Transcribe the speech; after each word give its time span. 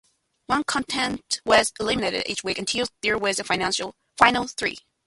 One 0.47 0.63
contestant 0.63 1.41
was 1.45 1.73
eliminated 1.79 2.23
each 2.25 2.43
week 2.43 2.57
until 2.57 2.87
there 3.03 3.19
was 3.19 3.39
a 3.39 3.43
final 3.43 4.47
three. 4.47 4.77